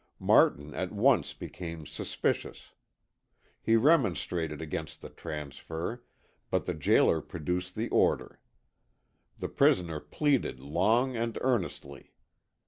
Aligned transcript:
Martin 0.17 0.73
at 0.73 0.91
once 0.91 1.31
became 1.31 1.85
suspicious. 1.85 2.71
He 3.61 3.75
remonstrated 3.75 4.59
against 4.59 4.99
the 5.03 5.11
transfer, 5.11 6.03
but 6.49 6.65
the 6.65 6.73
jailer 6.73 7.21
produced 7.21 7.75
the 7.75 7.87
order. 7.89 8.39
The 9.37 9.49
prisoner 9.49 9.99
pleaded 9.99 10.59
long 10.59 11.15
and 11.15 11.37
earnestly. 11.41 12.15